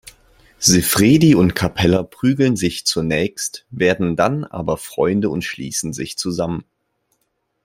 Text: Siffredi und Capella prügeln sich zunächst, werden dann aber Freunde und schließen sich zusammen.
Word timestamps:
Siffredi 0.57 1.35
und 1.35 1.53
Capella 1.53 2.01
prügeln 2.01 2.55
sich 2.55 2.85
zunächst, 2.87 3.67
werden 3.69 4.15
dann 4.15 4.45
aber 4.45 4.77
Freunde 4.77 5.29
und 5.29 5.43
schließen 5.43 5.93
sich 5.93 6.17
zusammen. 6.17 6.65